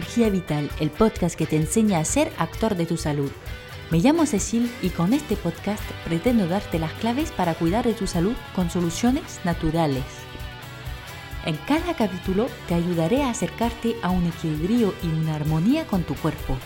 energía 0.00 0.30
vital, 0.30 0.70
el 0.80 0.90
podcast 0.90 1.36
que 1.36 1.44
te 1.44 1.56
enseña 1.56 1.98
a 1.98 2.06
ser 2.06 2.32
actor 2.38 2.74
de 2.74 2.86
tu 2.86 2.96
salud. 2.96 3.30
Me 3.90 3.98
llamo 3.98 4.24
Cecil 4.24 4.72
y 4.80 4.88
con 4.88 5.12
este 5.12 5.36
podcast 5.36 5.82
pretendo 6.06 6.48
darte 6.48 6.78
las 6.78 6.92
claves 6.94 7.32
para 7.32 7.52
cuidar 7.52 7.84
de 7.84 7.92
tu 7.92 8.06
salud 8.06 8.32
con 8.54 8.70
soluciones 8.70 9.40
naturales. 9.44 10.04
En 11.44 11.58
cada 11.68 11.94
capítulo 11.94 12.46
te 12.66 12.74
ayudaré 12.74 13.22
a 13.22 13.28
acercarte 13.28 13.94
a 14.02 14.08
un 14.08 14.26
equilibrio 14.26 14.94
y 15.02 15.08
una 15.08 15.34
armonía 15.34 15.86
con 15.86 16.02
tu 16.02 16.14
cuerpo, 16.14 16.56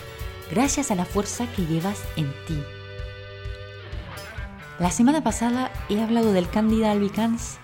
gracias 0.49 0.89
a 0.89 0.95
la 0.95 1.03
fuerza 1.03 1.45
que 1.57 1.65
llevas 1.65 2.01
en 2.15 2.31
ti. 2.47 2.57
La 4.79 4.91
semana 4.91 5.25
pasada 5.25 5.73
he 5.89 6.01
hablado 6.01 6.31
del 6.31 6.49
Candida 6.49 6.91
albicans 6.91 7.57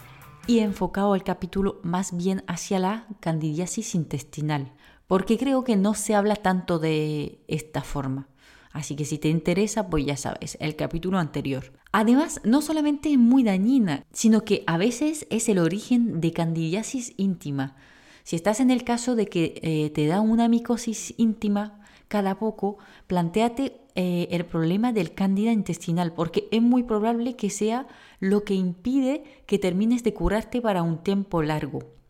y 0.47 0.59
he 0.59 0.63
enfocado 0.63 1.15
el 1.15 1.23
capítulo 1.23 1.79
más 1.81 2.17
bien 2.17 2.43
hacia 2.47 2.77
la 2.77 3.07
candidiasis 3.21 3.95
intestinal, 3.95 4.73
porque 5.11 5.37
creo 5.37 5.65
que 5.65 5.75
no 5.75 5.93
se 5.93 6.15
habla 6.15 6.37
tanto 6.37 6.79
de 6.79 7.41
esta 7.49 7.81
forma. 7.81 8.29
Así 8.71 8.95
que 8.95 9.03
si 9.03 9.17
te 9.17 9.27
interesa, 9.27 9.89
pues 9.89 10.05
ya 10.05 10.15
sabes, 10.15 10.55
el 10.61 10.77
capítulo 10.77 11.17
anterior. 11.17 11.73
Además, 11.91 12.39
no 12.45 12.61
solamente 12.61 13.11
es 13.11 13.17
muy 13.17 13.43
dañina, 13.43 14.05
sino 14.13 14.45
que 14.45 14.63
a 14.67 14.77
veces 14.77 15.27
es 15.29 15.49
el 15.49 15.59
origen 15.59 16.21
de 16.21 16.31
candidiasis 16.31 17.13
íntima. 17.17 17.75
Si 18.23 18.37
estás 18.37 18.61
en 18.61 18.71
el 18.71 18.85
caso 18.85 19.17
de 19.17 19.27
que 19.27 19.59
eh, 19.61 19.89
te 19.89 20.07
da 20.07 20.21
una 20.21 20.47
micosis 20.47 21.13
íntima 21.17 21.81
cada 22.07 22.39
poco, 22.39 22.77
planteate 23.07 23.81
eh, 23.95 24.29
el 24.31 24.45
problema 24.45 24.93
del 24.93 25.13
cándida 25.13 25.51
intestinal, 25.51 26.13
porque 26.13 26.47
es 26.51 26.61
muy 26.61 26.83
probable 26.83 27.35
que 27.35 27.49
sea 27.49 27.85
lo 28.21 28.45
que 28.45 28.53
impide 28.53 29.25
que 29.45 29.59
termines 29.59 30.05
de 30.05 30.13
curarte 30.13 30.61
para 30.61 30.83
un 30.83 31.03
tiempo 31.03 31.43
largo. 31.43 32.00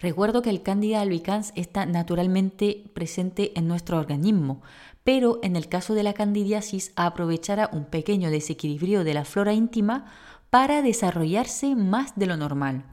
Recuerdo 0.00 0.40
que 0.40 0.48
el 0.48 0.62
cándida 0.62 1.02
albicans 1.02 1.52
está 1.56 1.84
naturalmente 1.84 2.84
presente 2.94 3.52
en 3.58 3.68
nuestro 3.68 3.98
organismo, 3.98 4.62
pero 5.04 5.38
en 5.42 5.56
el 5.56 5.68
caso 5.68 5.92
de 5.92 6.02
la 6.02 6.14
candidiasis 6.14 6.92
aprovechará 6.96 7.68
un 7.72 7.84
pequeño 7.84 8.30
desequilibrio 8.30 9.04
de 9.04 9.12
la 9.12 9.26
flora 9.26 9.52
íntima 9.52 10.06
para 10.48 10.80
desarrollarse 10.80 11.76
más 11.76 12.14
de 12.16 12.26
lo 12.26 12.38
normal. 12.38 12.84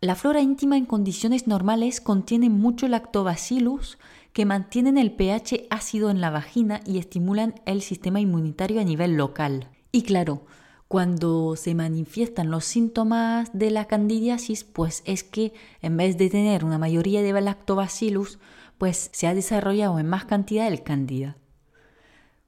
La 0.00 0.14
flora 0.14 0.40
íntima 0.40 0.78
en 0.78 0.86
condiciones 0.86 1.46
normales 1.46 2.00
contiene 2.00 2.48
mucho 2.48 2.88
lactobacillus 2.88 3.98
que 4.32 4.46
mantienen 4.46 4.96
el 4.96 5.12
pH 5.12 5.66
ácido 5.68 6.08
en 6.08 6.22
la 6.22 6.30
vagina 6.30 6.80
y 6.86 6.96
estimulan 6.96 7.54
el 7.66 7.82
sistema 7.82 8.18
inmunitario 8.18 8.80
a 8.80 8.84
nivel 8.84 9.16
local. 9.16 9.68
Y 9.92 10.02
claro, 10.02 10.46
cuando 10.90 11.54
se 11.54 11.76
manifiestan 11.76 12.50
los 12.50 12.64
síntomas 12.64 13.48
de 13.52 13.70
la 13.70 13.84
candidiasis, 13.84 14.64
pues 14.64 15.04
es 15.06 15.22
que 15.22 15.52
en 15.82 15.96
vez 15.96 16.18
de 16.18 16.28
tener 16.28 16.64
una 16.64 16.78
mayoría 16.78 17.22
de 17.22 17.40
lactobacillus, 17.40 18.40
pues 18.76 19.08
se 19.12 19.28
ha 19.28 19.34
desarrollado 19.34 20.00
en 20.00 20.08
más 20.08 20.24
cantidad 20.24 20.66
el 20.66 20.82
cándida. 20.82 21.36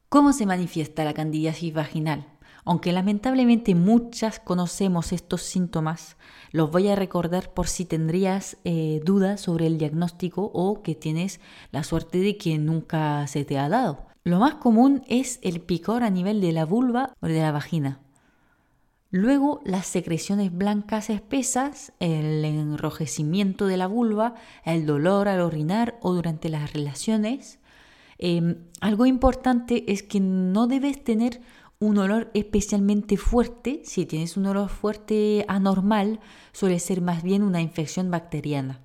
¿Cómo 0.09 0.33
se 0.33 0.47
manifiesta 0.47 1.05
la 1.05 1.15
candidiasis 1.15 1.73
vaginal? 1.73 2.27
Aunque 2.65 2.91
lamentablemente 2.91 3.77
muchas 3.77 4.41
conocemos 4.41 5.13
estos 5.13 5.43
síntomas, 5.43 6.17
los 6.51 6.69
voy 6.73 6.89
a 6.89 6.97
recordar 6.97 7.55
por 7.55 7.69
si 7.69 7.85
tendrías 7.85 8.57
eh, 8.65 9.01
dudas 9.05 9.41
sobre 9.41 9.69
el 9.69 9.79
diagnóstico 9.79 10.51
o 10.53 10.83
que 10.83 10.97
tienes 10.97 11.39
la 11.71 11.85
suerte 11.85 12.19
de 12.19 12.37
que 12.39 12.59
nunca 12.59 13.25
se 13.29 13.45
te 13.45 13.57
ha 13.61 13.69
dado. 13.69 14.05
Lo 14.25 14.41
más 14.41 14.57
común 14.57 15.05
es 15.07 15.39
el 15.43 15.61
picor 15.61 16.03
a 16.03 16.11
nivel 16.11 16.41
de 16.41 16.51
la 16.51 16.65
vulva 16.65 17.15
o 17.21 17.29
de 17.29 17.41
la 17.41 17.53
vagina. 17.53 18.01
Luego 19.15 19.61
las 19.67 19.87
secreciones 19.87 20.57
blancas 20.57 21.11
espesas, 21.11 21.93
el 22.01 22.43
enrojecimiento 22.47 23.67
de 23.67 23.77
la 23.77 23.87
vulva, 23.87 24.37
el 24.65 24.87
dolor 24.87 25.29
al 25.29 25.43
orinar 25.43 25.99
o 26.01 26.15
durante 26.15 26.49
las 26.49 26.73
relaciones. 26.73 27.59
Em, 28.17 28.65
algo 28.81 29.05
importante 29.05 29.93
es 29.93 30.03
que 30.03 30.19
no 30.19 30.67
debes 30.67 31.05
tener 31.05 31.43
un 31.79 31.99
olor 31.99 32.31
especialmente 32.33 33.19
fuerte, 33.19 33.83
si 33.85 34.07
tienes 34.07 34.39
un 34.39 34.47
olor 34.47 34.71
fuerte 34.71 35.45
anormal, 35.47 36.19
suele 36.53 36.79
ser 36.79 37.03
más 37.03 37.23
bien 37.23 37.43
una 37.43 37.61
infección 37.61 38.11
bacteriana. 38.11 38.81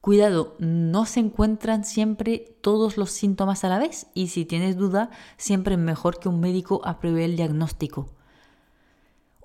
Cuidado, 0.00 0.54
no 0.60 1.06
se 1.06 1.18
encuentran 1.18 1.84
siempre 1.84 2.56
todos 2.60 2.98
los 2.98 3.10
síntomas 3.10 3.64
a 3.64 3.68
la 3.68 3.80
vez 3.80 4.06
y 4.14 4.28
si 4.28 4.44
tienes 4.44 4.76
duda, 4.76 5.10
siempre 5.38 5.74
es 5.74 5.80
mejor 5.80 6.20
que 6.20 6.28
un 6.28 6.38
médico 6.38 6.82
apruebe 6.84 7.24
el 7.24 7.34
diagnóstico. 7.34 8.14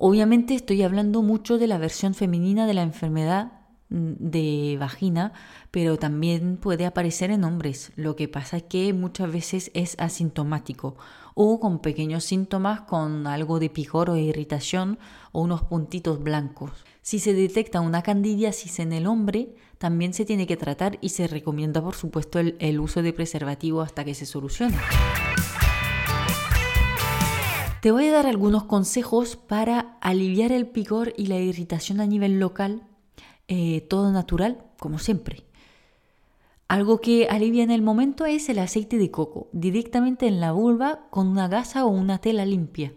Obviamente 0.01 0.55
estoy 0.55 0.81
hablando 0.83 1.21
mucho 1.21 1.57
de 1.57 1.67
la 1.67 1.77
versión 1.77 2.13
femenina 2.13 2.65
de 2.65 2.73
la 2.73 2.83
enfermedad 2.83 3.51
mm, 3.89 4.13
de 4.17 4.77
vagina, 4.79 5.33
pero 5.71 5.97
también 5.97 6.55
puede 6.55 6.85
aparecer 6.85 7.31
en 7.31 7.43
hombres. 7.43 7.91
Lo 7.97 8.15
que 8.15 8.29
pasa 8.29 8.55
es 8.55 8.63
que 8.63 8.93
muchas 8.93 9.29
veces 9.29 9.71
es 9.73 9.97
asintomático 9.99 10.95
o 11.35 11.59
con 11.59 11.79
pequeños 11.79 12.23
síntomas 12.23 12.81
con 12.81 13.27
algo 13.27 13.59
de 13.59 13.69
picor 13.69 14.09
o 14.09 14.15
irritación 14.15 14.99
o 15.33 15.41
unos 15.41 15.63
puntitos 15.63 16.23
blancos. 16.23 16.71
Si 17.01 17.19
se 17.19 17.33
detecta 17.33 17.81
una 17.81 18.01
candidiasis 18.01 18.79
en 18.79 18.93
el 18.93 19.05
hombre, 19.05 19.53
también 19.79 20.13
se 20.13 20.23
tiene 20.23 20.47
que 20.47 20.55
tratar 20.55 20.97
y 21.01 21.09
se 21.09 21.27
recomienda 21.27 21.81
por 21.81 21.95
supuesto 21.95 22.39
el, 22.39 22.55
el 22.59 22.79
uso 22.79 23.01
de 23.01 23.11
preservativo 23.11 23.81
hasta 23.81 24.05
que 24.05 24.15
se 24.15 24.25
solucione. 24.25 24.77
Te 27.81 27.91
voy 27.91 28.07
a 28.07 28.11
dar 28.11 28.25
algunos 28.25 28.65
consejos 28.65 29.37
para 29.37 29.97
aliviar 30.01 30.51
el 30.51 30.67
picor 30.67 31.13
y 31.15 31.27
la 31.27 31.39
irritación 31.39 32.01
a 32.01 32.05
nivel 32.05 32.37
local, 32.37 32.83
eh, 33.47 33.81
todo 33.89 34.11
natural, 34.11 34.65
como 34.77 34.99
siempre. 34.99 35.45
Algo 36.67 36.99
que 36.99 37.29
alivia 37.29 37.63
en 37.63 37.71
el 37.71 37.81
momento 37.81 38.25
es 38.25 38.49
el 38.49 38.59
aceite 38.59 38.97
de 38.97 39.11
coco, 39.11 39.47
directamente 39.53 40.27
en 40.27 40.41
la 40.41 40.51
vulva 40.51 41.07
con 41.09 41.27
una 41.27 41.47
gasa 41.47 41.85
o 41.85 41.87
una 41.87 42.19
tela 42.19 42.45
limpia. 42.45 42.93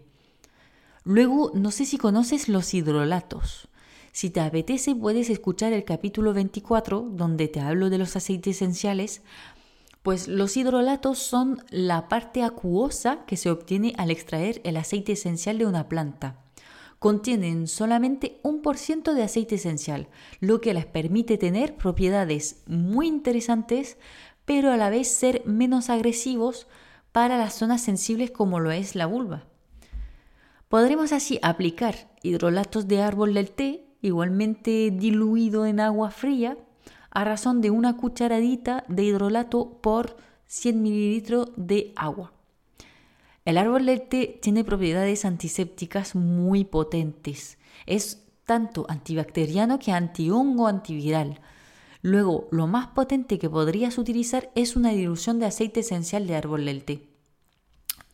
Luego, 1.04 1.52
no 1.54 1.70
sé 1.70 1.84
si 1.84 1.96
conoces 1.96 2.48
los 2.48 2.74
hidrolatos. 2.74 3.68
Si 4.10 4.30
te 4.30 4.40
apetece, 4.40 4.94
puedes 4.94 5.30
escuchar 5.30 5.72
el 5.72 5.84
capítulo 5.84 6.34
24, 6.34 7.08
donde 7.12 7.48
te 7.48 7.60
hablo 7.60 7.88
de 7.88 7.98
los 7.98 8.14
aceites 8.14 8.56
esenciales, 8.56 9.22
pues 10.02 10.28
los 10.28 10.56
hidrolatos 10.56 11.18
son 11.18 11.64
la 11.70 12.08
parte 12.08 12.42
acuosa 12.42 13.24
que 13.26 13.36
se 13.36 13.50
obtiene 13.50 13.94
al 13.98 14.10
extraer 14.10 14.60
el 14.64 14.76
aceite 14.76 15.12
esencial 15.12 15.58
de 15.58 15.66
una 15.66 15.88
planta 15.88 16.42
contienen 17.02 17.66
solamente 17.66 18.38
un 18.44 18.62
por 18.62 18.78
ciento 18.78 19.12
de 19.14 19.24
aceite 19.24 19.56
esencial, 19.56 20.06
lo 20.38 20.60
que 20.60 20.72
les 20.72 20.86
permite 20.86 21.36
tener 21.36 21.74
propiedades 21.74 22.62
muy 22.68 23.08
interesantes, 23.08 23.98
pero 24.44 24.70
a 24.70 24.76
la 24.76 24.88
vez 24.88 25.08
ser 25.08 25.42
menos 25.44 25.90
agresivos 25.90 26.68
para 27.10 27.36
las 27.36 27.54
zonas 27.54 27.82
sensibles 27.82 28.30
como 28.30 28.60
lo 28.60 28.70
es 28.70 28.94
la 28.94 29.06
vulva. 29.06 29.42
Podremos 30.68 31.12
así 31.12 31.40
aplicar 31.42 32.08
hidrolatos 32.22 32.86
de 32.86 33.02
árbol 33.02 33.34
del 33.34 33.50
té, 33.50 33.84
igualmente 34.00 34.92
diluido 34.92 35.66
en 35.66 35.80
agua 35.80 36.12
fría, 36.12 36.56
a 37.12 37.24
razón 37.24 37.60
de 37.60 37.70
una 37.70 37.96
cucharadita 37.96 38.84
de 38.88 39.04
hidrolato 39.04 39.78
por 39.82 40.16
100 40.46 40.82
mililitros 40.82 41.50
de 41.56 41.92
agua. 41.94 42.32
El 43.44 43.58
árbol 43.58 43.86
del 43.86 44.02
té 44.02 44.38
tiene 44.40 44.64
propiedades 44.64 45.24
antisépticas 45.24 46.14
muy 46.14 46.64
potentes. 46.64 47.58
Es 47.86 48.24
tanto 48.46 48.86
antibacteriano 48.88 49.78
que 49.78 49.92
antihongo 49.92 50.66
antiviral. 50.66 51.40
Luego, 52.00 52.48
lo 52.50 52.66
más 52.66 52.88
potente 52.88 53.38
que 53.38 53.50
podrías 53.50 53.98
utilizar 53.98 54.50
es 54.54 54.74
una 54.74 54.90
dilución 54.90 55.38
de 55.38 55.46
aceite 55.46 55.80
esencial 55.80 56.26
de 56.26 56.36
árbol 56.36 56.64
del 56.64 56.84
té. 56.84 57.08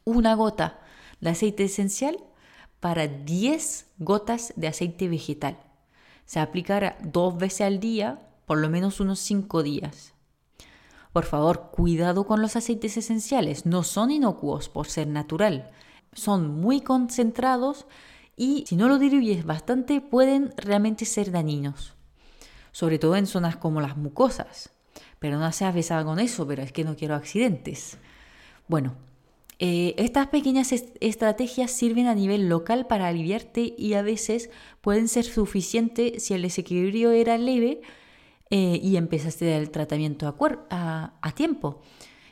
Una 0.05 0.35
gota 0.35 0.81
de 1.21 1.31
aceite 1.31 1.65
esencial 1.65 2.19
para 2.81 3.07
10 3.07 3.87
gotas 3.99 4.53
de 4.57 4.69
aceite 4.69 5.09
vegetal. 5.09 5.59
Se 6.25 6.41
aplicará 6.41 6.99
dos 7.03 7.37
veces 7.37 7.63
al 7.63 7.81
día, 7.81 8.28
por 8.49 8.57
lo 8.59 8.71
menos 8.71 8.99
unos 8.99 9.19
5 9.19 9.63
días. 9.63 10.15
Por 11.13 11.27
favor, 11.27 11.69
cuidado 11.71 12.27
con 12.27 12.41
los 12.41 12.57
aceites 12.57 12.97
esenciales. 12.97 13.67
No 13.67 13.83
son 13.85 14.11
inocuos 14.11 14.71
por 14.71 14.89
ser 14.89 15.07
natural. 15.07 15.71
Son 16.15 16.49
muy 16.59 16.81
concentrados 16.81 17.85
y 18.37 18.65
si 18.67 18.77
no 18.77 18.89
lo 18.89 18.99
diluyes 18.99 19.45
bastante 19.45 20.01
pueden 20.01 20.55
realmente 20.57 21.05
ser 21.05 21.31
dañinos. 21.31 21.93
Sobre 22.73 22.99
todo 22.99 23.17
en 23.17 23.27
zonas 23.27 23.59
como 23.59 23.83
las 23.83 23.99
mucosas. 23.99 24.71
Pero 25.19 25.39
no 25.39 25.53
seas 25.53 25.75
besada 25.75 26.03
con 26.03 26.19
eso, 26.19 26.47
pero 26.47 26.63
es 26.63 26.73
que 26.73 26.85
no 26.85 26.97
quiero 26.97 27.17
accidentes. 27.17 27.99
Bueno, 28.67 28.95
eh, 29.59 29.95
estas 29.99 30.29
pequeñas 30.29 30.73
estrategias 30.73 31.71
sirven 31.71 32.07
a 32.07 32.15
nivel 32.15 32.49
local 32.49 32.87
para 32.87 33.09
aliviarte 33.09 33.75
y 33.77 33.93
a 33.93 34.01
veces 34.01 34.49
pueden 34.81 35.07
ser 35.07 35.27
suficientes 35.27 36.25
si 36.25 36.33
el 36.33 36.41
desequilibrio 36.41 37.11
era 37.11 37.37
leve 37.37 37.83
eh, 38.51 38.81
y 38.83 38.97
empezaste 38.97 39.57
el 39.57 39.71
tratamiento 39.71 40.27
a, 40.71 41.33
tiempo. 41.35 41.83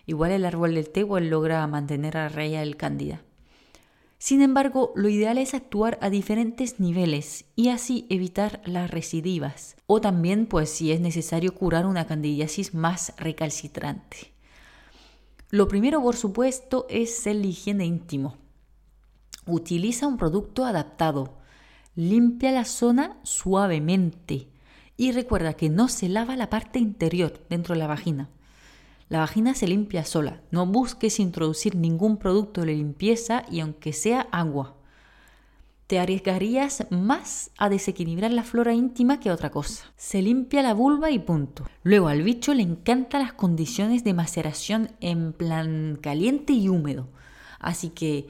Igual 0.07 0.31
el 0.31 0.45
árbol 0.45 0.75
del 0.75 0.89
té 0.89 1.05
logra 1.05 1.67
mantener 1.67 2.17
a 2.17 2.29
raya 2.29 2.63
el 2.63 2.77
cándida. 2.77 3.23
Sin 4.19 4.41
embargo, 4.41 4.93
lo 4.97 5.11
ideal 5.11 5.37
es 5.37 5.53
actuar 5.53 5.99
a 6.01 6.09
diferentes 6.09 6.81
niveles 6.81 7.45
y 7.55 7.69
así 7.69 8.07
evitar 8.09 8.63
las 8.65 8.91
recidivas 8.91 9.77
o 9.87 10.01
también 10.01 10.47
pues 10.47 10.71
si 10.71 10.91
es 10.91 11.01
necesario 11.01 11.55
curar 11.55 11.85
una 11.87 12.07
candidiasis 12.07 12.73
más 12.73 13.13
recalcitrante. 13.19 14.33
Lo 15.51 15.69
primero, 15.69 16.03
por 16.03 16.17
supuesto, 16.17 16.87
es 16.89 17.27
el 17.27 17.45
higiene 17.45 17.85
íntimo. 17.85 18.37
Utiliza 19.47 20.07
un 20.07 20.17
producto 20.17 20.65
adaptado. 20.65 21.37
Limpia 21.95 22.53
la 22.53 22.65
zona 22.65 23.19
suavemente 23.23 24.49
y 24.97 25.13
recuerda 25.13 25.55
que 25.55 25.69
no 25.69 25.89
se 25.89 26.09
lava 26.09 26.37
la 26.37 26.51
parte 26.51 26.79
interior 26.79 27.41
dentro 27.49 27.75
de 27.75 27.81
la 27.81 27.87
vagina. 27.87 28.29
La 29.09 29.21
vagina 29.21 29.55
se 29.55 29.69
limpia 29.69 30.05
sola. 30.05 30.41
No 30.51 30.67
busques 30.67 31.21
introducir 31.21 31.77
ningún 31.77 32.17
producto 32.17 32.63
de 32.63 32.75
limpieza 32.75 33.45
y 33.51 33.61
aunque 33.61 33.93
sea 33.93 34.27
agua. 34.33 34.75
Te 35.87 36.01
arriesgarías 36.01 36.87
más 36.91 37.53
a 37.57 37.69
desequilibrar 37.69 38.33
la 38.33 38.43
flora 38.43 38.75
íntima 38.75 39.21
que 39.21 39.31
otra 39.31 39.51
cosa. 39.51 39.85
Se 39.97 40.21
limpia 40.21 40.63
la 40.63 40.75
vulva 40.75 41.13
y 41.13 41.21
punto. 41.21 41.65
Luego 41.85 42.09
al 42.09 42.23
bicho 42.23 42.53
le 42.55 42.63
encantan 42.63 43.23
las 43.23 43.33
condiciones 43.35 44.03
de 44.03 44.15
maceración 44.15 44.91
en 45.01 45.33
plan 45.33 45.97
caliente 46.01 46.55
y 46.55 46.69
húmedo. 46.69 47.07
Así 47.61 47.91
que 47.91 48.27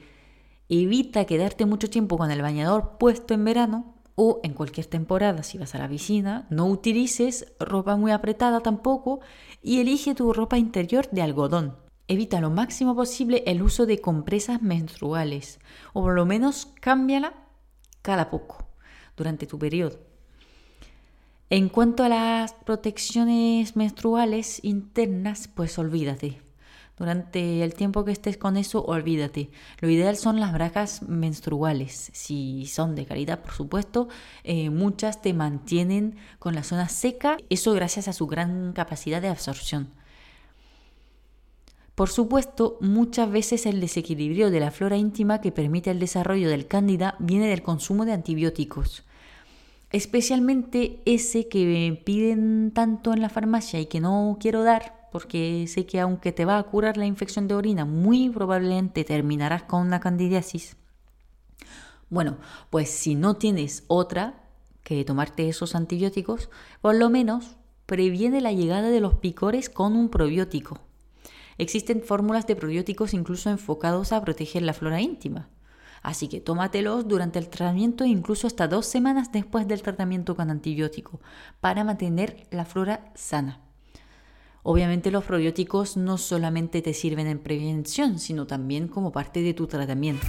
evita 0.69 1.25
quedarte 1.25 1.65
mucho 1.65 1.89
tiempo 1.89 2.19
con 2.19 2.29
el 2.29 2.43
bañador 2.43 2.97
puesto 2.99 3.33
en 3.33 3.45
verano 3.45 3.95
o 4.19 4.41
en 4.43 4.53
cualquier 4.53 4.87
temporada, 4.87 5.43
si 5.43 5.59
vas 5.59 5.75
a 5.75 5.77
la 5.77 5.87
piscina, 5.87 6.47
no 6.49 6.65
utilices 6.65 7.53
ropa 7.59 7.95
muy 7.97 8.11
apretada 8.11 8.61
tampoco 8.61 9.19
y 9.61 9.79
elige 9.79 10.15
tu 10.15 10.33
ropa 10.33 10.57
interior 10.57 11.07
de 11.11 11.21
algodón. 11.21 11.77
Evita 12.07 12.41
lo 12.41 12.49
máximo 12.49 12.95
posible 12.95 13.43
el 13.45 13.61
uso 13.61 13.85
de 13.85 14.01
compresas 14.01 14.63
menstruales 14.63 15.59
o 15.93 16.01
por 16.01 16.15
lo 16.15 16.25
menos 16.25 16.65
cámbiala 16.81 17.33
cada 18.01 18.31
poco 18.31 18.67
durante 19.15 19.45
tu 19.45 19.59
periodo. 19.59 19.99
En 21.51 21.69
cuanto 21.69 22.03
a 22.03 22.09
las 22.09 22.53
protecciones 22.53 23.75
menstruales 23.75 24.63
internas, 24.63 25.47
pues 25.47 25.77
olvídate. 25.77 26.46
Durante 26.97 27.63
el 27.63 27.75
tiempo 27.75 28.03
que 28.03 28.11
estés 28.11 28.37
con 28.37 28.57
eso, 28.57 28.83
olvídate. 28.83 29.51
Lo 29.81 29.89
ideal 29.89 30.17
son 30.17 30.39
las 30.39 30.51
bragas 30.51 31.03
menstruales. 31.03 32.09
Si 32.13 32.65
son 32.65 32.95
de 32.95 33.05
calidad, 33.05 33.41
por 33.41 33.53
supuesto, 33.53 34.07
eh, 34.43 34.71
muchas 34.71 35.21
te 35.21 35.33
mantienen 35.33 36.15
con 36.39 36.55
la 36.55 36.63
zona 36.63 36.89
seca, 36.89 37.37
eso 37.51 37.73
gracias 37.73 38.07
a 38.07 38.13
su 38.13 38.25
gran 38.25 38.73
capacidad 38.73 39.21
de 39.21 39.27
absorción. 39.27 39.89
Por 41.93 42.09
supuesto, 42.09 42.77
muchas 42.81 43.29
veces 43.31 43.67
el 43.67 43.79
desequilibrio 43.79 44.49
de 44.49 44.59
la 44.59 44.71
flora 44.71 44.97
íntima 44.97 45.39
que 45.39 45.51
permite 45.51 45.91
el 45.91 45.99
desarrollo 45.99 46.49
del 46.49 46.67
cándida 46.67 47.15
viene 47.19 47.47
del 47.47 47.61
consumo 47.61 48.05
de 48.05 48.13
antibióticos. 48.13 49.03
Especialmente 49.91 50.99
ese 51.05 51.47
que 51.47 52.01
piden 52.05 52.71
tanto 52.73 53.13
en 53.13 53.21
la 53.21 53.29
farmacia 53.29 53.79
y 53.79 53.85
que 53.85 53.99
no 53.99 54.37
quiero 54.39 54.63
dar 54.63 54.96
porque 55.17 55.65
sé 55.67 55.87
que 55.87 55.99
aunque 55.99 56.31
te 56.31 56.45
va 56.45 56.59
a 56.59 56.63
curar 56.63 56.95
la 56.95 57.07
infección 57.07 57.47
de 57.47 57.55
orina, 57.55 57.85
muy 57.85 58.29
probablemente 58.29 59.03
terminarás 59.03 59.63
con 59.63 59.81
una 59.81 59.99
candidiasis. 59.99 60.77
Bueno, 62.11 62.37
pues 62.69 62.91
si 62.91 63.15
no 63.15 63.35
tienes 63.35 63.83
otra 63.87 64.43
que 64.83 65.03
tomarte 65.05 65.49
esos 65.49 65.73
antibióticos, 65.73 66.51
por 66.81 66.93
lo 66.93 67.09
menos 67.09 67.57
previene 67.87 68.41
la 68.41 68.51
llegada 68.51 68.91
de 68.91 68.99
los 68.99 69.15
picores 69.15 69.71
con 69.71 69.95
un 69.95 70.09
probiótico. 70.09 70.81
Existen 71.57 72.03
fórmulas 72.03 72.45
de 72.45 72.55
probióticos 72.55 73.15
incluso 73.15 73.49
enfocados 73.49 74.11
a 74.11 74.21
proteger 74.21 74.61
la 74.61 74.73
flora 74.73 75.01
íntima. 75.01 75.49
Así 76.03 76.27
que 76.27 76.41
tómatelos 76.41 77.07
durante 77.07 77.39
el 77.39 77.49
tratamiento 77.49 78.03
e 78.03 78.09
incluso 78.09 78.45
hasta 78.45 78.67
dos 78.67 78.85
semanas 78.85 79.31
después 79.31 79.67
del 79.67 79.81
tratamiento 79.81 80.35
con 80.35 80.51
antibiótico 80.51 81.21
para 81.59 81.83
mantener 81.83 82.45
la 82.51 82.65
flora 82.65 83.11
sana. 83.15 83.66
Obviamente 84.69 85.11
los 85.11 85.23
probióticos 85.23 85.95
no 85.95 86.17
solamente 86.17 86.81
te 86.81 86.93
sirven 86.93 87.27
en 87.27 87.39
prevención, 87.39 88.19
sino 88.19 88.47
también 88.47 88.89
como 88.89 89.13
parte 89.13 89.41
de 89.41 89.53
tu 89.53 89.65
tratamiento. 89.65 90.27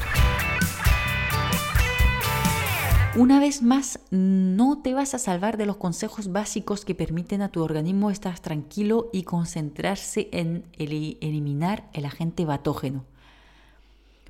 Una 3.17 3.40
vez 3.40 3.62
más, 3.62 3.99
no 4.12 4.81
te 4.81 4.94
vas 4.94 5.12
a 5.14 5.19
salvar 5.19 5.56
de 5.56 5.67
los 5.67 5.76
consejos 5.76 6.31
básicos 6.31 6.85
que 6.85 6.94
permiten 6.94 7.43
a 7.43 7.49
tu 7.49 7.64
organismo 7.64 8.12
estar 8.12 8.38
tranquilo 8.38 9.11
y 9.12 9.25
concentrarse 9.25 10.29
en 10.31 10.62
eliminar 10.79 11.88
el 11.93 12.05
agente 12.05 12.46
patógeno. 12.46 13.05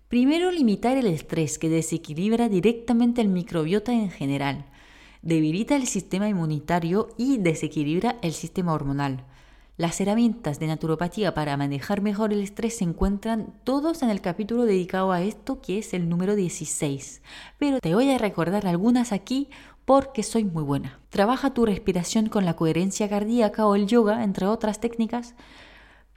Primero, 0.08 0.50
limitar 0.50 0.96
el 0.96 1.06
estrés 1.06 1.58
que 1.58 1.68
desequilibra 1.68 2.48
directamente 2.48 3.20
el 3.20 3.28
microbiota 3.28 3.92
en 3.92 4.08
general, 4.08 4.64
debilita 5.20 5.76
el 5.76 5.86
sistema 5.86 6.30
inmunitario 6.30 7.10
y 7.18 7.36
desequilibra 7.36 8.16
el 8.22 8.32
sistema 8.32 8.72
hormonal. 8.72 9.26
Las 9.78 10.00
herramientas 10.00 10.58
de 10.58 10.66
naturopatía 10.66 11.34
para 11.34 11.56
manejar 11.56 12.02
mejor 12.02 12.32
el 12.32 12.42
estrés 12.42 12.78
se 12.78 12.84
encuentran 12.84 13.54
todos 13.62 14.02
en 14.02 14.10
el 14.10 14.20
capítulo 14.20 14.64
dedicado 14.64 15.12
a 15.12 15.22
esto, 15.22 15.60
que 15.60 15.78
es 15.78 15.94
el 15.94 16.08
número 16.08 16.34
16. 16.34 17.22
Pero 17.58 17.78
te 17.78 17.94
voy 17.94 18.10
a 18.10 18.18
recordar 18.18 18.66
algunas 18.66 19.12
aquí 19.12 19.50
porque 19.84 20.24
soy 20.24 20.42
muy 20.42 20.64
buena. 20.64 20.98
Trabaja 21.10 21.54
tu 21.54 21.64
respiración 21.64 22.28
con 22.28 22.44
la 22.44 22.56
coherencia 22.56 23.08
cardíaca 23.08 23.68
o 23.68 23.76
el 23.76 23.86
yoga, 23.86 24.24
entre 24.24 24.46
otras 24.46 24.80
técnicas, 24.80 25.36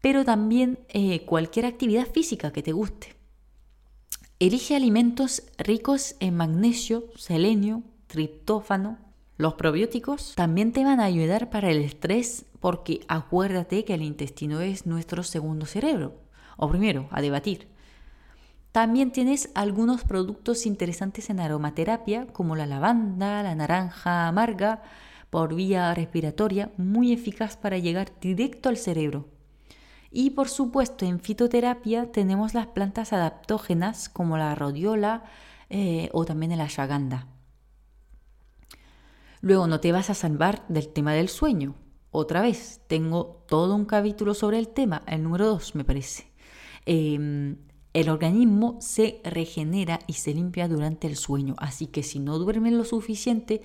pero 0.02 0.25
también 0.25 0.80
eh, 0.90 1.24
cualquier 1.25 1.68
actividad 1.68 2.08
física 2.08 2.52
que 2.52 2.63
te 2.63 2.72
guste. 2.72 3.16
Elige 4.40 4.75
alimentos 4.75 5.44
ricos 5.60 6.16
en 6.19 6.36
magnesio, 6.36 7.12
selenio, 7.16 7.84
triptófano. 8.08 8.98
Los 9.38 9.56
probióticos 9.56 10.36
también 10.36 10.72
te 10.72 10.83
van 10.83 11.00
a 11.00 11.06
ayudar 11.06 11.50
para 11.50 11.72
el 11.72 11.80
estrés 11.80 12.45
porque 12.60 13.01
acuérdate 13.07 13.86
que 13.86 13.95
el 13.95 14.04
intestino 14.04 14.62
es 14.62 14.86
nuestro 14.86 15.24
segundo 15.24 15.66
cerebro, 15.66 16.13
o 16.57 16.69
primero, 16.69 17.07
a 17.12 17.22
debatir. 17.22 17.68
También 18.72 19.12
tienes 19.12 19.50
algunos 19.54 20.04
productos 20.04 20.66
interesantes 20.66 21.30
en 21.30 21.39
aromaterapia, 21.39 22.28
como 22.28 22.56
la 22.56 22.68
lavanda, 22.68 23.44
la 23.44 23.56
naranja 23.56 24.28
amarga, 24.28 24.83
por 25.30 25.56
vía 25.56 25.94
respiratoria, 25.94 26.72
muy 26.77 27.12
eficaz 27.12 27.57
para 27.57 27.77
llegar 27.77 28.12
directo 28.22 28.70
al 28.70 28.77
cerebro. 28.77 29.27
Y 30.12 30.32
por 30.32 30.50
supuesto, 30.50 31.06
en 31.06 31.20
fitoterapia 31.20 32.12
tenemos 32.12 32.53
las 32.53 32.67
plantas 32.67 33.13
adaptógenas 33.13 34.10
como 34.10 34.38
la 34.38 34.53
rodiola 34.56 35.24
eh, 35.70 36.10
o 36.12 36.25
también 36.25 36.51
el 36.51 36.62
ashwagandha. 36.62 37.27
Luego 39.41 39.67
no 39.67 39.79
te 39.79 39.91
vas 39.91 40.10
a 40.10 40.13
salvar 40.13 40.65
del 40.69 40.88
tema 40.88 41.13
del 41.13 41.29
sueño, 41.29 41.75
otra 42.13 42.41
vez, 42.41 42.81
tengo 42.88 43.45
todo 43.48 43.74
un 43.74 43.86
capítulo 43.86 44.33
sobre 44.33 44.60
el 44.60 44.67
tema, 44.67 45.01
el 45.07 45.24
número 45.24 45.48
2 45.48 45.75
me 45.75 45.86
parece. 45.86 46.29
Em, 46.86 47.55
el 47.93 48.10
organismo 48.10 48.77
se 48.81 49.21
regenera 49.24 50.00
y 50.07 50.13
se 50.13 50.33
limpia 50.33 50.67
durante 50.67 51.07
el 51.07 51.15
sueño, 51.15 51.55
así 51.57 51.88
que 51.88 52.03
si 52.03 52.19
no 52.19 52.38
duermes 52.38 52.74
lo 52.74 52.83
suficiente, 52.83 53.62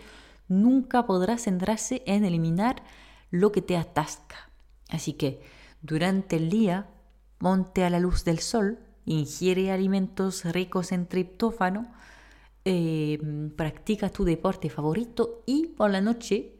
nunca 0.46 1.06
podrás 1.06 1.42
centrarse 1.42 2.04
en 2.06 2.24
eliminar 2.24 2.84
lo 3.32 3.50
que 3.50 3.62
te 3.62 3.76
atasca. 3.76 4.52
Así 4.90 5.14
que 5.14 5.40
durante 5.82 6.36
el 6.36 6.48
día, 6.48 6.88
ponte 7.38 7.82
a 7.82 7.90
la 7.90 7.98
luz 7.98 8.24
del 8.24 8.38
sol, 8.38 8.78
ingiere 9.06 9.72
alimentos 9.72 10.44
ricos 10.44 10.92
en 10.92 11.06
triptófano, 11.06 11.92
em, 12.66 13.50
practica 13.50 14.10
tu 14.10 14.24
deporte 14.24 14.68
favorito 14.68 15.42
y 15.46 15.68
por 15.68 15.90
la 15.90 16.00
noche 16.00 16.56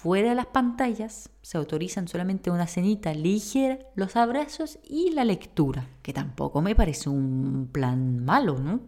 Fuera 0.00 0.28
de 0.28 0.36
las 0.36 0.46
pantallas 0.46 1.28
se 1.42 1.58
autorizan 1.58 2.06
solamente 2.06 2.52
una 2.52 2.68
cenita 2.68 3.12
ligera, 3.12 3.80
los 3.96 4.14
abrazos 4.14 4.78
y 4.84 5.10
la 5.10 5.24
lectura, 5.24 5.88
que 6.02 6.12
tampoco 6.12 6.62
me 6.62 6.76
parece 6.76 7.08
un 7.08 7.68
plan 7.72 8.24
malo, 8.24 8.60
¿no? 8.60 8.80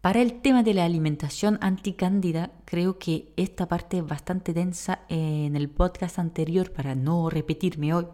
Para 0.00 0.20
el 0.20 0.40
tema 0.40 0.62
de 0.62 0.74
la 0.74 0.84
alimentación 0.84 1.58
anticándida, 1.62 2.52
creo 2.64 3.00
que 3.00 3.32
esta 3.36 3.66
parte 3.66 3.98
es 3.98 4.06
bastante 4.06 4.52
densa 4.52 5.00
en 5.08 5.56
el 5.56 5.68
podcast 5.68 6.20
anterior 6.20 6.72
para 6.72 6.94
no 6.94 7.28
repetirme 7.28 7.94
hoy 7.94 8.06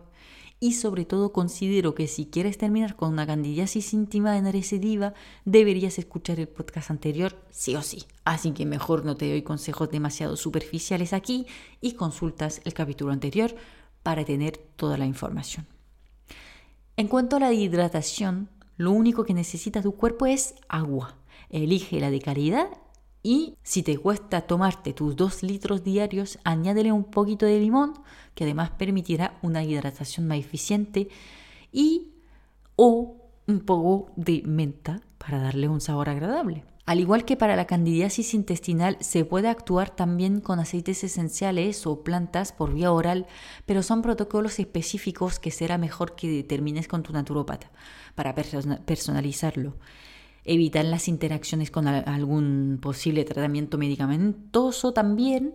y 0.60 0.72
sobre 0.72 1.04
todo 1.04 1.32
considero 1.32 1.94
que 1.94 2.08
si 2.08 2.26
quieres 2.26 2.58
terminar 2.58 2.96
con 2.96 3.12
una 3.12 3.26
candidiasis 3.26 3.92
íntima 3.92 4.36
en 4.36 4.50
recidiva, 4.50 5.14
deberías 5.44 5.98
escuchar 5.98 6.40
el 6.40 6.48
podcast 6.48 6.90
anterior 6.90 7.36
sí 7.50 7.76
o 7.76 7.82
sí. 7.82 8.04
Así 8.24 8.52
que 8.52 8.66
mejor 8.66 9.04
no 9.04 9.16
te 9.16 9.28
doy 9.28 9.42
consejos 9.42 9.90
demasiado 9.90 10.36
superficiales 10.36 11.12
aquí 11.12 11.46
y 11.80 11.92
consultas 11.92 12.60
el 12.64 12.74
capítulo 12.74 13.12
anterior 13.12 13.54
para 14.02 14.24
tener 14.24 14.56
toda 14.76 14.98
la 14.98 15.06
información. 15.06 15.66
En 16.96 17.06
cuanto 17.06 17.36
a 17.36 17.40
la 17.40 17.52
hidratación, 17.52 18.48
lo 18.76 18.90
único 18.90 19.24
que 19.24 19.34
necesita 19.34 19.82
tu 19.82 19.92
cuerpo 19.92 20.26
es 20.26 20.54
agua. 20.68 21.16
Elige 21.50 22.00
la 22.00 22.10
de 22.10 22.20
calidad 22.20 22.68
y 23.28 23.58
si 23.62 23.82
te 23.82 23.98
cuesta 23.98 24.40
tomarte 24.40 24.94
tus 24.94 25.14
dos 25.14 25.42
litros 25.42 25.84
diarios, 25.84 26.38
añádele 26.44 26.92
un 26.92 27.04
poquito 27.04 27.44
de 27.44 27.60
limón, 27.60 27.92
que 28.34 28.44
además 28.44 28.70
permitirá 28.70 29.38
una 29.42 29.62
hidratación 29.62 30.26
más 30.26 30.38
eficiente, 30.38 31.10
y 31.70 32.14
o 32.76 33.16
un 33.46 33.60
poco 33.60 34.12
de 34.16 34.42
menta, 34.46 35.02
para 35.18 35.42
darle 35.42 35.68
un 35.68 35.82
sabor 35.82 36.08
agradable. 36.08 36.64
Al 36.86 37.00
igual 37.00 37.26
que 37.26 37.36
para 37.36 37.54
la 37.54 37.66
candidiasis 37.66 38.32
intestinal, 38.32 38.96
se 39.00 39.26
puede 39.26 39.48
actuar 39.48 39.90
también 39.90 40.40
con 40.40 40.58
aceites 40.58 41.04
esenciales 41.04 41.86
o 41.86 42.02
plantas 42.02 42.52
por 42.52 42.72
vía 42.72 42.92
oral, 42.92 43.26
pero 43.66 43.82
son 43.82 44.00
protocolos 44.00 44.58
específicos 44.58 45.38
que 45.38 45.50
será 45.50 45.76
mejor 45.76 46.16
que 46.16 46.30
determines 46.30 46.88
con 46.88 47.02
tu 47.02 47.12
naturópata 47.12 47.70
para 48.14 48.34
personalizarlo. 48.34 49.74
Evitar 50.50 50.86
las 50.86 51.08
interacciones 51.08 51.70
con 51.70 51.86
algún 51.86 52.78
posible 52.80 53.24
tratamiento 53.24 53.76
medicamentoso 53.76 54.92
también 54.92 55.54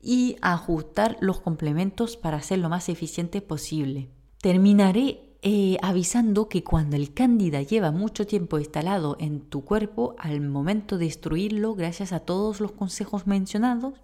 y 0.00 0.36
ajustar 0.40 1.16
los 1.20 1.40
complementos 1.40 2.16
para 2.16 2.40
ser 2.40 2.60
lo 2.60 2.68
más 2.68 2.88
eficiente 2.88 3.40
posible. 3.42 4.10
Terminaré 4.40 5.32
eh, 5.42 5.76
avisando 5.82 6.48
que 6.48 6.62
cuando 6.62 6.94
el 6.94 7.14
cándida 7.14 7.62
lleva 7.62 7.90
mucho 7.90 8.24
tiempo 8.24 8.60
instalado 8.60 9.16
en 9.18 9.40
tu 9.40 9.64
cuerpo, 9.64 10.14
al 10.18 10.40
momento 10.40 10.98
de 10.98 11.06
destruirlo, 11.06 11.74
gracias 11.74 12.12
a 12.12 12.20
todos 12.20 12.60
los 12.60 12.70
consejos 12.70 13.26
mencionados, 13.26 13.94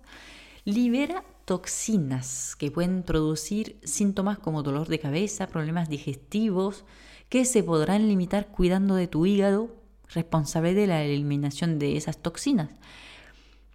libera 0.65 1.25
toxinas 1.45 2.57
que 2.57 2.73
pueden 2.73 3.05
producir 3.05 3.79
síntomas 3.85 4.41
como 4.41 4.65
dolor 4.65 4.89
de 4.89 4.99
cabeza, 4.99 5.47
problemas 5.47 5.89
digestivos, 5.89 6.85
que 7.29 7.45
se 7.45 7.63
podrán 7.63 8.09
limitar 8.09 8.49
cuidando 8.49 8.97
de 8.97 9.07
tu 9.07 9.25
hígado, 9.25 9.77
responsable 10.11 10.75
de 10.75 10.87
la 10.87 11.03
eliminación 11.03 11.79
de 11.79 11.97
esas 11.97 12.19
toxinas. 12.19 12.71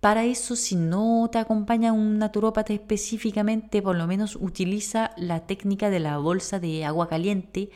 Para 0.04 0.26
eso, 0.26 0.58
si 0.58 0.76
no 0.76 1.30
te 1.32 1.38
acompaña 1.38 1.94
un 1.94 2.18
naturópata 2.18 2.74
específicamente, 2.74 3.82
por 3.82 3.96
lo 3.96 4.06
menos 4.06 4.36
utiliza 4.36 5.12
la 5.16 5.46
técnica 5.48 5.90
de 5.90 6.02
la 6.02 6.18
bolsa 6.18 6.60
de 6.60 6.84
agua 6.84 7.08
caliente 7.08 7.70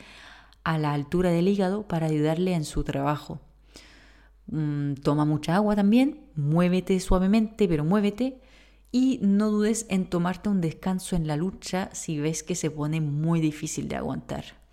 a 0.65 0.77
la 0.77 0.91
altura 0.91 1.31
del 1.31 1.47
hígado 1.47 1.87
para 1.87 2.07
ayudarle 2.07 2.53
en 2.53 2.65
su 2.65 2.83
trabajo. 2.83 3.39
Mm, 4.47 4.95
toma 4.95 5.23
mucha 5.23 5.55
agua 5.55 5.75
también, 5.77 6.25
muévete 6.35 6.99
suavemente, 6.99 7.65
pero 7.67 7.85
muévete. 7.85 8.41
Y 8.91 9.19
no 9.21 9.49
dudes 9.49 9.85
en 9.89 10.09
tomarte 10.09 10.49
un 10.49 10.59
descanso 10.59 11.15
en 11.15 11.27
la 11.27 11.37
lucha 11.37 11.89
si 11.93 12.19
ves 12.19 12.43
que 12.43 12.55
se 12.55 12.71
pone 12.71 12.99
muy 12.99 13.39
difícil 13.39 13.87
de 13.87 13.95
aguantar. 13.97 14.66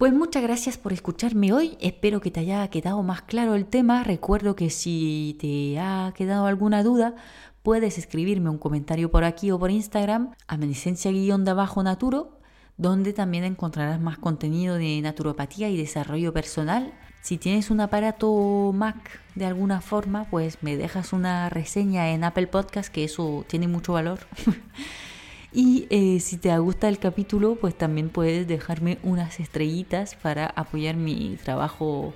Pues 0.00 0.14
muchas 0.14 0.42
gracias 0.42 0.78
por 0.78 0.94
escucharme 0.94 1.52
hoy. 1.52 1.76
Espero 1.78 2.22
que 2.22 2.30
te 2.30 2.40
haya 2.40 2.66
quedado 2.68 3.02
más 3.02 3.20
claro 3.20 3.54
el 3.54 3.66
tema. 3.66 4.02
Recuerdo 4.02 4.56
que 4.56 4.70
si 4.70 5.36
te 5.38 5.78
ha 5.78 6.14
quedado 6.16 6.46
alguna 6.46 6.82
duda, 6.82 7.16
puedes 7.62 7.98
escribirme 7.98 8.48
un 8.48 8.56
comentario 8.56 9.10
por 9.10 9.24
aquí 9.24 9.50
o 9.50 9.58
por 9.58 9.70
Instagram, 9.70 10.34
amenicencia-naturo, 10.48 12.38
donde 12.78 13.12
también 13.12 13.44
encontrarás 13.44 14.00
más 14.00 14.16
contenido 14.16 14.76
de 14.76 15.02
naturopatía 15.02 15.68
y 15.68 15.76
desarrollo 15.76 16.32
personal. 16.32 16.94
Si 17.20 17.36
tienes 17.36 17.70
un 17.70 17.82
aparato 17.82 18.72
Mac 18.74 19.20
de 19.34 19.44
alguna 19.44 19.82
forma, 19.82 20.24
pues 20.30 20.62
me 20.62 20.78
dejas 20.78 21.12
una 21.12 21.50
reseña 21.50 22.08
en 22.12 22.24
Apple 22.24 22.46
Podcast, 22.46 22.90
que 22.90 23.04
eso 23.04 23.44
tiene 23.48 23.68
mucho 23.68 23.92
valor. 23.92 24.20
Y 25.52 25.86
eh, 25.90 26.20
si 26.20 26.36
te 26.36 26.56
gusta 26.58 26.88
el 26.88 26.98
capítulo, 26.98 27.56
pues 27.56 27.76
también 27.76 28.08
puedes 28.08 28.46
dejarme 28.46 28.98
unas 29.02 29.40
estrellitas 29.40 30.14
para 30.14 30.46
apoyar 30.46 30.96
mi 30.96 31.36
trabajo 31.42 32.14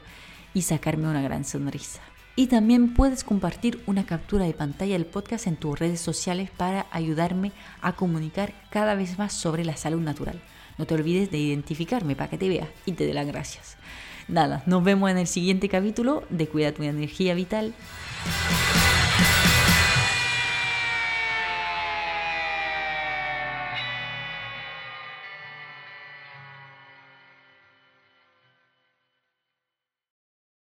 y 0.53 0.63
sacarme 0.63 1.09
una 1.09 1.23
gran 1.23 1.45
sonrisa. 1.45 2.01
Y 2.37 2.47
también 2.47 2.95
puedes 2.95 3.23
compartir 3.23 3.81
una 3.87 4.07
captura 4.07 4.45
de 4.45 4.55
pantalla 4.55 4.95
del 4.95 5.07
podcast 5.07 5.47
en 5.47 5.57
tus 5.57 5.79
redes 5.79 6.01
sociales 6.01 6.51
para 6.51 6.87
ayudarme 6.91 7.53
a 7.81 7.95
comunicar 7.95 8.53
cada 8.71 8.95
vez 8.95 9.19
más 9.19 9.33
sobre 9.33 9.65
la 9.65 9.77
salud 9.77 10.01
natural. 10.01 10.41
No 10.79 10.87
te 10.87 10.95
olvides 10.95 11.31
de 11.31 11.39
identificarme 11.39 12.17
para 12.17 12.31
que 12.31 12.39
te 12.39 12.49
vea 12.49 12.69
y 12.87 12.93
te 12.93 13.07
dé 13.07 13.15
las 13.15 13.27
gracias. 13.27 13.77
Nada, 14.27 14.63
nos 14.67 14.83
vemos 14.83 15.11
en 15.11 15.19
el 15.19 15.27
siguiente 15.27 15.69
capítulo 15.69 16.25
de 16.31 16.49
Cuida 16.49 16.73
tu 16.73 16.83
energía 16.83 17.35
vital. 17.35 17.75